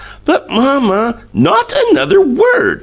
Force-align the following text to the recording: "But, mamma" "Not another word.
"But, 0.25 0.49
mamma" 0.49 1.19
"Not 1.31 1.75
another 1.91 2.19
word. 2.21 2.79